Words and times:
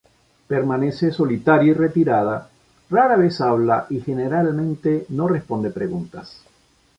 Permanece 0.47 1.11
solitaria 1.11 1.69
y 1.69 1.73
retirada, 1.75 2.49
rara 2.89 3.15
vez 3.17 3.39
habla 3.39 3.85
y 3.91 3.99
generalmente 4.01 5.05
no 5.09 5.27
responde 5.27 5.69
preguntas. 5.69 6.41